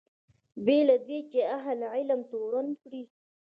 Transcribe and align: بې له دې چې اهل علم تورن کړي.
بې 0.65 0.77
له 0.87 0.95
دې 1.07 1.19
چې 1.31 1.39
اهل 1.57 1.79
علم 1.93 2.19
تورن 2.29 2.67
کړي. 2.81 3.01